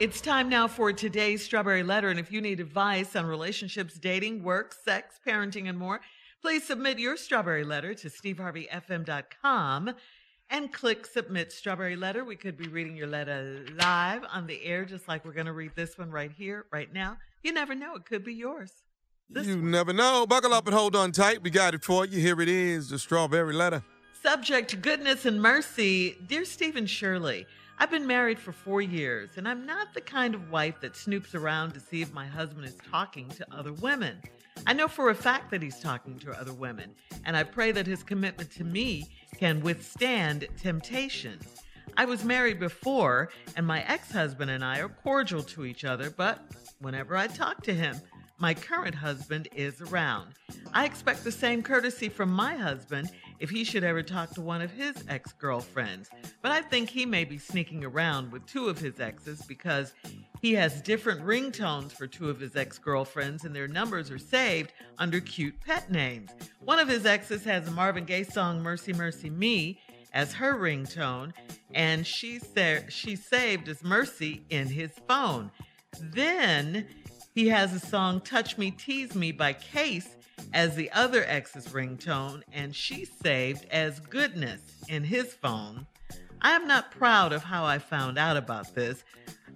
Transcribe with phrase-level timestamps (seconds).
[0.00, 2.08] It's time now for today's Strawberry Letter.
[2.08, 6.00] And if you need advice on relationships, dating, work, sex, parenting, and more,
[6.42, 9.94] please submit your Strawberry Letter to steveharveyfm.com
[10.50, 12.24] and click Submit Strawberry Letter.
[12.24, 15.52] We could be reading your letter live on the air, just like we're going to
[15.52, 17.16] read this one right here, right now.
[17.44, 18.72] You never know, it could be yours.
[19.30, 20.26] This you never know.
[20.26, 21.40] Buckle up and hold on tight.
[21.40, 22.20] We got it for you.
[22.20, 23.84] Here it is the Strawberry Letter.
[24.22, 26.16] Subject Goodness and Mercy.
[26.26, 27.46] Dear Steve and Shirley,
[27.78, 31.34] I've been married for four years, and I'm not the kind of wife that snoops
[31.34, 34.22] around to see if my husband is talking to other women.
[34.66, 37.86] I know for a fact that he's talking to other women, and I pray that
[37.86, 41.40] his commitment to me can withstand temptation.
[41.96, 46.10] I was married before, and my ex husband and I are cordial to each other,
[46.10, 46.40] but
[46.78, 48.00] whenever I talk to him,
[48.38, 50.34] my current husband is around.
[50.72, 54.60] I expect the same courtesy from my husband if he should ever talk to one
[54.60, 56.10] of his ex girlfriends.
[56.42, 59.92] But I think he may be sneaking around with two of his exes because
[60.40, 64.72] he has different ringtones for two of his ex girlfriends, and their numbers are saved
[64.98, 66.30] under cute pet names.
[66.64, 69.80] One of his exes has a Marvin Gaye song, Mercy, Mercy Me,
[70.12, 71.32] as her ringtone,
[71.74, 75.50] and she, sa- she saved as Mercy in his phone.
[76.00, 76.86] Then
[77.34, 80.16] he has a song, Touch Me, Tease Me by Case
[80.52, 85.86] as the other ex's ringtone, and she saved as Goodness in his phone.
[86.40, 89.02] I am not proud of how I found out about this,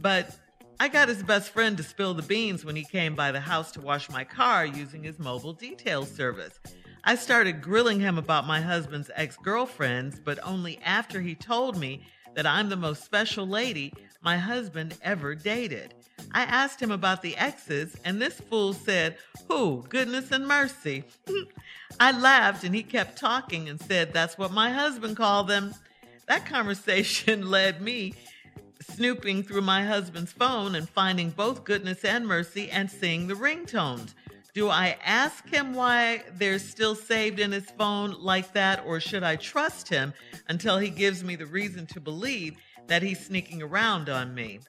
[0.00, 0.36] but
[0.78, 3.72] I got his best friend to spill the beans when he came by the house
[3.72, 6.58] to wash my car using his mobile detail service.
[7.04, 12.04] I started grilling him about my husband's ex girlfriends, but only after he told me
[12.34, 15.94] that I'm the most special lady my husband ever dated.
[16.32, 19.16] I asked him about the exes, and this fool said,
[19.48, 19.84] Who?
[19.88, 21.04] Goodness and mercy.
[22.00, 25.74] I laughed, and he kept talking and said, That's what my husband called them.
[26.28, 28.14] That conversation led me
[28.80, 34.14] snooping through my husband's phone and finding both goodness and mercy and seeing the ringtones.
[34.54, 39.22] Do I ask him why they're still saved in his phone like that, or should
[39.22, 40.12] I trust him
[40.48, 44.60] until he gives me the reason to believe that he's sneaking around on me?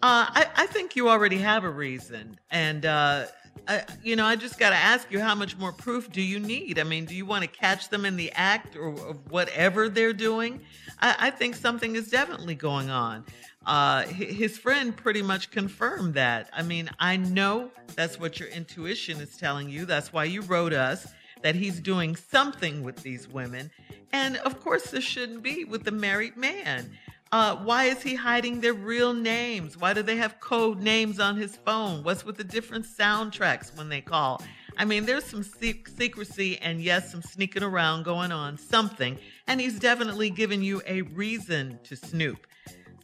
[0.00, 2.38] Uh, I, I, think you already have a reason.
[2.52, 3.26] And, uh,
[3.66, 6.38] I, you know, I just got to ask you how much more proof do you
[6.38, 6.78] need?
[6.78, 8.92] I mean, do you want to catch them in the act or,
[9.28, 10.60] whatever they're doing?
[11.00, 13.24] I, I, think something is definitely going on.
[13.66, 16.48] Uh, his friend pretty much confirmed that.
[16.52, 19.84] I mean, I know that's what your intuition is telling you.
[19.84, 21.08] That's why you wrote us
[21.42, 23.70] that he's doing something with these women.
[24.12, 26.90] And of course, this shouldn't be with the married man.
[27.30, 29.76] Uh, why is he hiding their real names?
[29.76, 32.02] Why do they have code names on his phone?
[32.02, 34.42] What's with the different soundtracks when they call?
[34.78, 39.18] I mean, there's some secrecy and yes, some sneaking around going on, something.
[39.46, 42.46] And he's definitely given you a reason to snoop.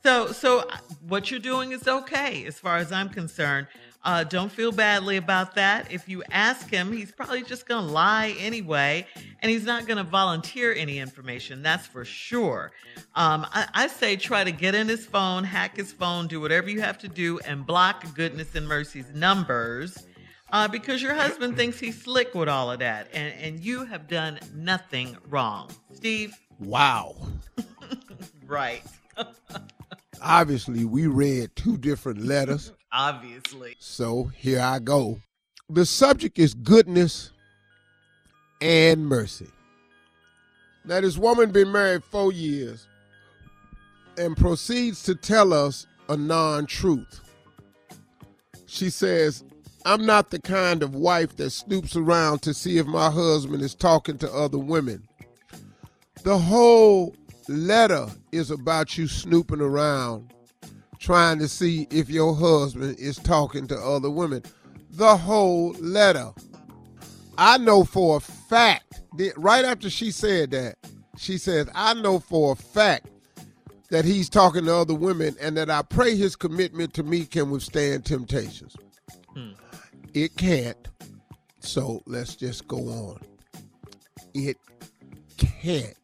[0.02, 0.76] So, so uh,
[1.08, 3.66] what you're doing is okay as far as I'm concerned.
[4.04, 5.90] Uh, don't feel badly about that.
[5.90, 9.06] If you ask him, he's probably just going to lie anyway,
[9.40, 11.62] and he's not going to volunteer any information.
[11.62, 12.72] That's for sure.
[13.14, 16.68] Um, I, I, say try to get in his phone, hack his phone, do whatever
[16.68, 20.06] you have to do, and block Goodness and Mercy's numbers.
[20.52, 24.06] Uh, because your husband thinks he's slick with all of that, and, and you have
[24.06, 25.70] done nothing wrong.
[25.94, 26.34] Steve?
[26.60, 27.16] Wow.
[28.46, 28.82] right.
[30.24, 32.72] Obviously, we read two different letters.
[32.92, 33.76] Obviously.
[33.78, 35.20] So here I go.
[35.68, 37.30] The subject is goodness
[38.60, 39.48] and mercy.
[40.86, 42.86] Now, this woman been married four years
[44.16, 47.20] and proceeds to tell us a non truth.
[48.66, 49.44] She says,
[49.84, 53.74] I'm not the kind of wife that snoops around to see if my husband is
[53.74, 55.06] talking to other women.
[56.22, 57.14] The whole
[57.48, 60.32] letter is about you snooping around
[60.98, 64.42] trying to see if your husband is talking to other women.
[64.90, 66.32] The whole letter.
[67.36, 70.76] I know for a fact, that right after she said that,
[71.18, 73.08] she says, I know for a fact
[73.90, 77.50] that he's talking to other women and that I pray his commitment to me can
[77.50, 78.76] withstand temptations.
[79.34, 79.52] Hmm.
[80.14, 80.88] It can't.
[81.60, 83.20] So let's just go on.
[84.32, 84.56] It
[85.36, 85.96] can't.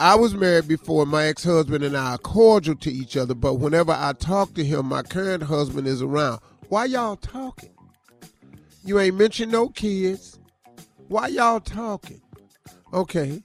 [0.00, 1.06] I was married before.
[1.06, 4.64] My ex husband and I are cordial to each other, but whenever I talk to
[4.64, 6.40] him, my current husband is around.
[6.68, 7.70] Why y'all talking?
[8.84, 10.38] You ain't mentioned no kids.
[11.08, 12.20] Why y'all talking?
[12.92, 13.42] Okay.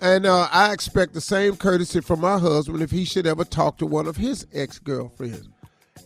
[0.00, 3.78] And uh, I expect the same courtesy from my husband if he should ever talk
[3.78, 5.48] to one of his ex girlfriends.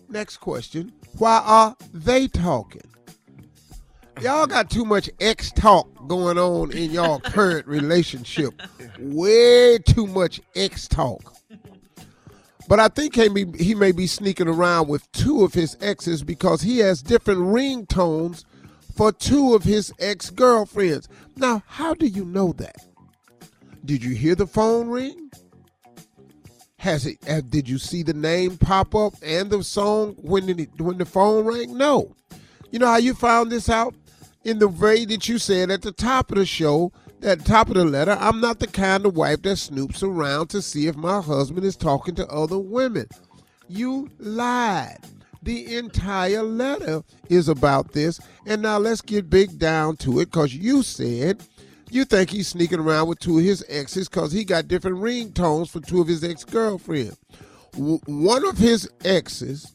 [0.08, 2.82] Next question Why are they talking?
[4.20, 8.60] Y'all got too much X talk going on in y'all current relationship.
[8.98, 11.34] Way too much X talk.
[12.68, 16.22] But I think he may, he may be sneaking around with two of his exes
[16.22, 18.44] because he has different ringtones
[18.94, 21.08] for two of his ex girlfriends.
[21.36, 22.76] Now, how do you know that?
[23.84, 25.30] Did you hear the phone ring?
[26.78, 27.20] Has it?
[27.50, 30.48] did you see the name pop up and the song when
[30.78, 31.76] when the phone rang?
[31.76, 32.14] No.
[32.70, 33.94] You know how you found this out?
[34.48, 36.90] In the way that you said at the top of the show,
[37.22, 40.46] at the top of the letter, I'm not the kind of wife that snoops around
[40.48, 43.08] to see if my husband is talking to other women.
[43.68, 45.00] You lied.
[45.42, 48.20] The entire letter is about this.
[48.46, 51.42] And now let's get big down to it because you said
[51.90, 55.68] you think he's sneaking around with two of his exes because he got different ringtones
[55.68, 57.18] for two of his ex girlfriends.
[57.74, 59.74] W- one of his exes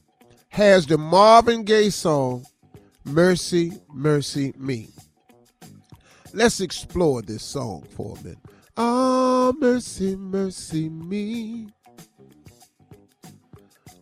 [0.50, 2.48] has the Marvin Gaye song,
[3.06, 4.90] Mercy, Mercy Me.
[6.34, 8.40] Let's explore this song for a minute.
[8.78, 11.68] Oh, mercy, mercy me.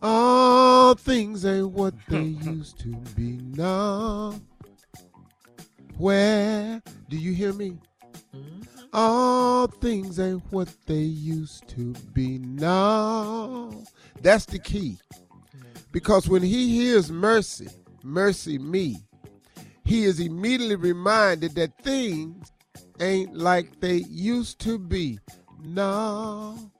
[0.00, 2.50] All things ain't what they hmm.
[2.58, 4.34] used to be now.
[5.98, 7.78] Where do you hear me?
[8.92, 13.72] All things ain't what they used to be now.
[14.20, 14.98] That's the key.
[15.92, 17.68] Because when he hears mercy,
[18.04, 18.98] mercy me,
[19.84, 22.52] he is immediately reminded that things
[23.00, 25.18] ain't like they used to be.
[25.64, 26.70] No.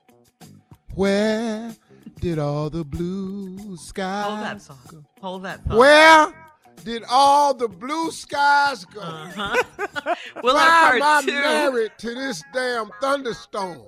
[0.95, 1.75] Where
[2.19, 4.29] did all the blue skies go?
[4.29, 5.05] Hold that song.
[5.21, 5.77] Hold that song.
[5.77, 6.33] Where
[6.83, 9.01] did all the blue skies go?
[9.01, 9.63] Uh-huh.
[10.43, 13.81] we'll Why am I married to this damn thunderstorm?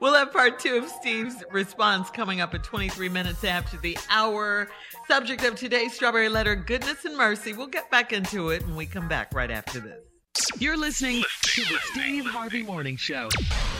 [0.00, 4.68] We'll have part two of Steve's response coming up at 23 minutes after the hour.
[5.06, 7.52] Subject of today's Strawberry Letter Goodness and Mercy.
[7.52, 9.98] We'll get back into it when we come back right after this.
[10.58, 13.28] You're listening to the Steve Harvey Morning Show.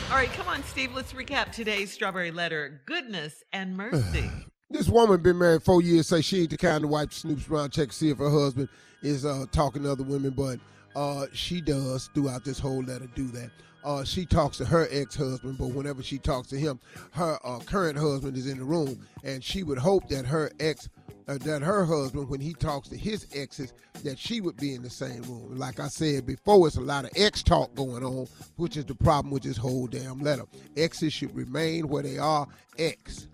[0.09, 0.93] All right, come on, Steve.
[0.93, 4.29] Let's recap today's Strawberry Letter Goodness and Mercy.
[4.71, 7.71] This woman been married four years, say she ain't the kind of wife snoops around,
[7.71, 8.69] check to see if her husband
[9.01, 10.59] is uh, talking to other women, but
[10.95, 13.49] uh, she does throughout this whole letter do that.
[13.83, 16.79] Uh, she talks to her ex-husband, but whenever she talks to him,
[17.11, 20.89] her uh, current husband is in the room, and she would hope that her ex,
[21.29, 23.71] uh, that her husband, when he talks to his exes,
[24.03, 25.57] that she would be in the same room.
[25.57, 28.95] Like I said before, it's a lot of ex talk going on, which is the
[28.95, 30.43] problem with this whole damn letter.
[30.75, 32.47] Exes should remain where they are,
[32.77, 33.27] ex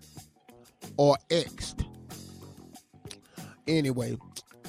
[0.96, 1.84] or exed.
[3.66, 4.16] Anyway,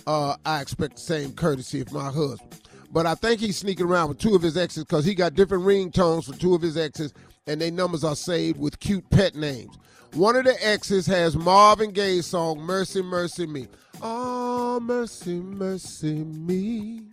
[0.08, 2.62] uh, I expect the same courtesy of my husband.
[2.92, 5.66] But I think he's sneaking around with two of his exes because he got different
[5.66, 7.14] ringtones for two of his exes,
[7.46, 9.78] and their numbers are saved with cute pet names.
[10.14, 13.68] One of the exes has Marvin Gaye's song "Mercy, Mercy Me."
[14.02, 17.10] Oh, mercy, mercy me.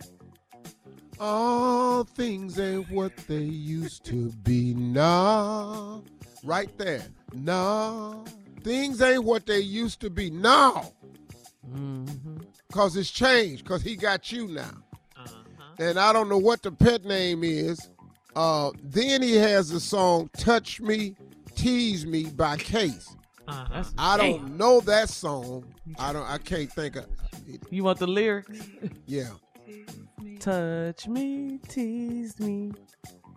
[1.19, 6.03] All things ain't what they used to be now.
[6.43, 7.03] Right there.
[7.33, 8.23] No.
[8.63, 10.91] Things ain't what they used to be now.
[12.75, 13.63] Cause it's changed.
[13.65, 14.69] Cause he got you now.
[15.15, 15.31] Uh-huh.
[15.79, 17.89] And I don't know what the pet name is.
[18.35, 21.15] Uh, then he has the song "Touch Me,
[21.55, 23.15] Tease Me" by Case.
[23.47, 23.81] Uh-huh.
[23.97, 25.63] I don't know that song.
[25.97, 26.29] I don't.
[26.29, 27.05] I can't think of.
[27.69, 28.59] You want the lyrics?
[29.05, 29.29] Yeah.
[30.41, 32.73] Touch me, tease me,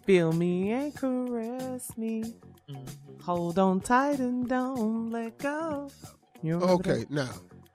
[0.05, 2.35] feel me and caress me.
[2.69, 3.23] Mhm.
[3.23, 5.91] Hold on tight and don't let go.
[6.45, 7.05] Okay.
[7.09, 7.31] Now.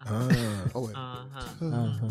[0.05, 0.29] Ah,
[0.75, 0.95] oh wait.
[0.95, 1.65] Uh-huh.
[1.65, 2.09] Uh-huh.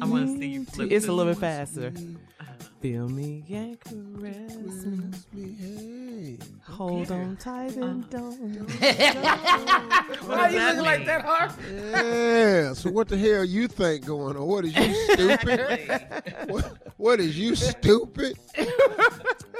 [0.00, 1.92] I want to see you flip It's a little bit faster.
[2.40, 2.52] Uh-huh.
[2.80, 4.86] Feel me and caress
[5.32, 5.56] me.
[5.58, 6.38] Hey.
[6.64, 8.68] Hold on tight and don't.
[8.80, 11.26] Why are you looking like that mean?
[11.26, 11.52] hard?
[11.72, 12.72] Yeah.
[12.74, 14.46] So what the hell you think going on?
[14.46, 16.48] What is you stupid?
[16.48, 18.38] what, what is you stupid?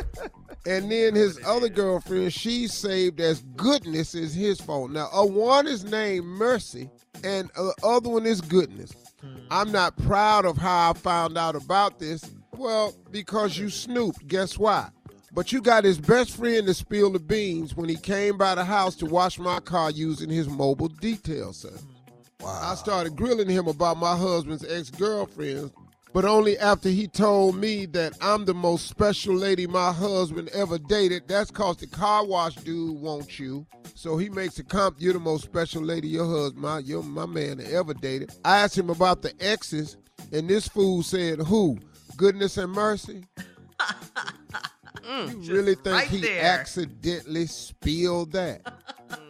[0.67, 4.91] and then his other girlfriend, she saved as goodness is his fault.
[4.91, 6.89] Now, a one is named Mercy,
[7.23, 8.93] and the other one is goodness.
[9.21, 9.37] Hmm.
[9.51, 12.31] I'm not proud of how I found out about this.
[12.57, 14.27] Well, because you snooped.
[14.27, 14.89] Guess why?
[15.33, 18.65] But you got his best friend to spill the beans when he came by the
[18.65, 21.83] house to wash my car using his mobile detail service.
[22.41, 22.47] Hmm.
[22.47, 25.73] I started grilling him about my husband's ex girlfriends,
[26.15, 30.79] but only after he told me that I'm the most special lady my husband ever
[30.79, 31.27] dated.
[31.27, 33.67] That's cause the car wash dude wants you.
[33.97, 37.27] So he makes a comp, you're the most special lady your husband, my, you're my
[37.27, 38.33] man ever dated.
[38.45, 39.97] I asked him about the exes,
[40.33, 41.79] and this fool said, Who?
[42.17, 43.25] Goodness and mercy?
[45.03, 46.45] you mm, really think right he there.
[46.45, 48.61] accidentally spilled that?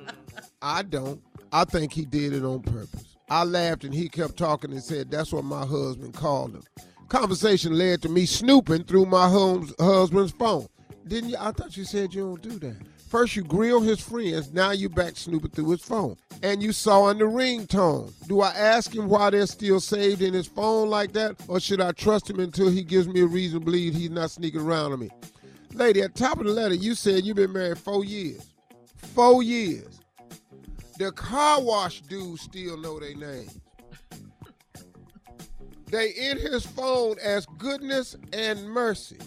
[0.62, 1.22] I don't.
[1.50, 3.13] I think he did it on purpose.
[3.28, 6.62] I laughed and he kept talking and said, That's what my husband called him.
[7.08, 10.66] Conversation led to me snooping through my hus- husband's phone.
[11.06, 11.36] Didn't you?
[11.38, 12.76] I thought you said you don't do that.
[13.08, 16.16] First you grill his friends, now you back snooping through his phone.
[16.42, 18.12] And you saw in the ringtone.
[18.26, 21.36] Do I ask him why they're still saved in his phone like that?
[21.46, 24.32] Or should I trust him until he gives me a reason to believe he's not
[24.32, 25.10] sneaking around on me?
[25.74, 28.46] Lady, at top of the letter, you said you've been married four years.
[28.96, 30.00] Four years.
[30.98, 33.60] The car wash dudes still know their names.
[35.86, 39.18] They in his phone as goodness and mercy,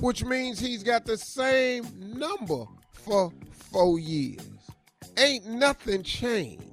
[0.00, 4.40] which means he's got the same number for four years.
[5.16, 6.64] Ain't nothing changed.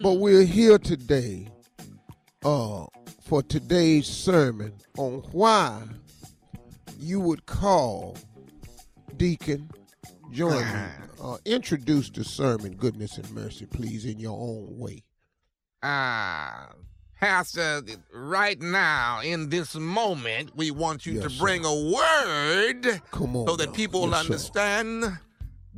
[0.00, 1.48] But we're here today
[2.44, 2.86] uh,
[3.22, 5.82] for today's sermon on why
[6.98, 8.16] you would call
[9.16, 9.70] Deacon
[10.32, 10.80] join me.
[11.18, 15.02] Uh, introduce the sermon, goodness and mercy, please, in your own way.
[15.82, 16.68] Ah,
[17.18, 17.80] Pastor,
[18.12, 21.38] right now, in this moment, we want you Yes, to sir.
[21.42, 23.46] bring a word on.
[23.46, 24.32] so that people will Yes, sir.
[24.32, 25.18] understand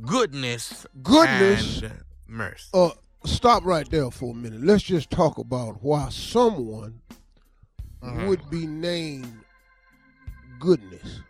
[0.05, 1.81] goodness, Goodness.
[1.81, 2.67] and mercy.
[2.73, 2.89] Uh,
[3.25, 4.61] stop right there for a minute.
[4.61, 6.99] Let's just talk about why someone
[8.03, 8.27] Mhm.
[8.27, 9.45] would be named
[10.59, 11.21] goodness.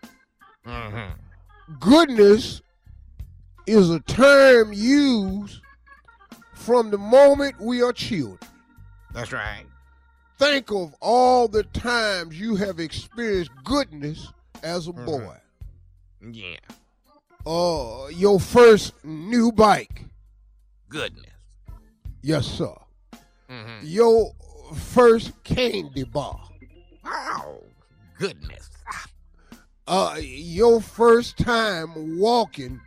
[0.65, 1.13] Mhm.
[1.79, 2.63] Goodness
[3.69, 5.61] is a term used
[6.53, 8.39] from the moment we are children.
[9.13, 9.65] That's right.
[10.37, 14.31] Think of all the times you have experienced goodness
[14.63, 15.35] as a boy.
[16.31, 16.57] Yeah,
[17.45, 20.05] Uh, your first new bike.
[20.89, 21.25] goodness.
[22.21, 22.73] Yes, sir.
[23.49, 23.79] Mhm.
[23.83, 24.33] Your
[24.75, 26.39] first candy bar.
[27.03, 27.59] Wow,
[28.17, 28.69] goodness.
[29.87, 32.79] uh, your first time walking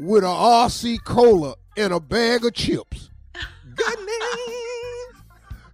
[0.00, 3.10] with a RC cola and a bag of chips.
[3.74, 4.08] Goodness.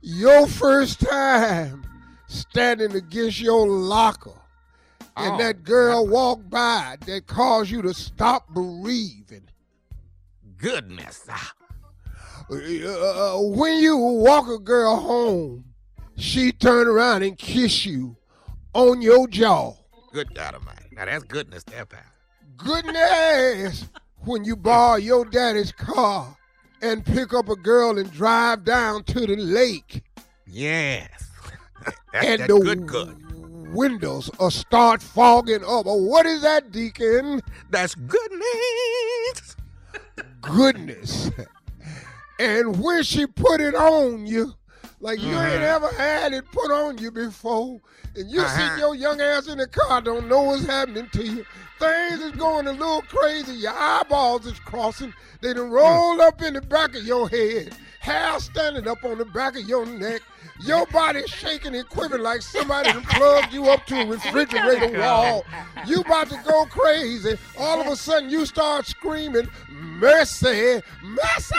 [0.02, 1.84] Your first time
[2.26, 4.32] standing against your locker
[5.16, 9.48] and Oh, that girl walked by that caused you to stop breathing.
[10.58, 11.26] Goodness.
[11.28, 11.36] Uh,
[13.38, 15.64] when you walk a girl home,
[16.16, 18.16] she turn around and kiss you
[18.74, 19.74] on your jaw.
[20.12, 20.88] Good God Almighty.
[20.92, 22.00] Now that's goodness there, pal.
[22.56, 23.88] Goodness!
[24.26, 26.36] when you borrow your daddy's car
[26.82, 30.02] and pick up a girl and drive down to the lake
[30.46, 31.08] Yes.
[32.12, 33.72] That's and that the good, good.
[33.74, 35.84] windows will start fogging up.
[35.86, 37.40] Oh, what is that, Deacon?
[37.70, 39.56] That's goodness.
[40.40, 41.30] Goodness.
[42.38, 44.54] and when she put it on you,
[45.00, 45.74] like you ain't Mhm.
[45.74, 47.80] ever had it put on you before,
[48.14, 48.70] and you Uh-huh.
[48.74, 51.44] sit your young ass in the car, don't know what's happening to you.
[51.78, 53.52] Things is going a little crazy.
[53.54, 55.12] Your eyeballs is crossing.
[55.42, 57.74] They done rolled up in the back of your head.
[58.00, 60.22] Hair standing up on the back of your neck.
[60.60, 65.44] Your body shaking and quivering like somebody done plugged you up to a refrigerator wall.
[65.86, 67.36] You about to go crazy.
[67.58, 71.54] All of a sudden you start screaming, mercy, mercy,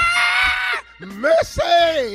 [1.06, 1.62] mercy.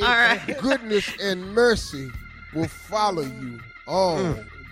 [0.01, 0.57] All right.
[0.59, 2.11] Goodness and mercy
[2.53, 4.17] will follow you all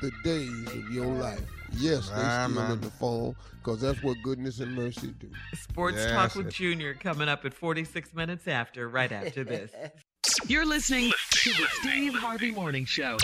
[0.01, 1.41] the days of your life.
[1.74, 2.72] Yes, they Ah, still man.
[2.74, 5.30] in the phone because that's what goodness and mercy do.
[5.53, 9.72] Sports Yes, Talk with Junior coming up at 46 minutes after, right after this.
[10.48, 13.18] You're listening to the Steve Harvey Morning Show.